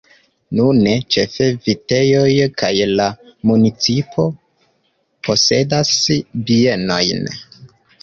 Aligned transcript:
Nune 0.59 0.93
ĉefe 1.15 1.49
vitejoj 1.67 2.33
kaj 2.63 2.73
la 2.95 3.07
municipo 3.51 4.27
posedas 5.31 5.97
bienojn. 6.51 7.35